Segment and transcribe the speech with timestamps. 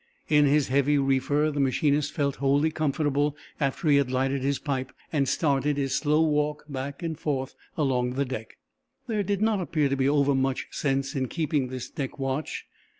[0.29, 4.91] In his heavy reefer the machinist felt wholly comfortable after he had lighted his pipe
[5.13, 8.57] and started his slow walk back and forth along the deck.
[9.05, 12.65] There did not appear to be overmuch sense in keeping this deck watch.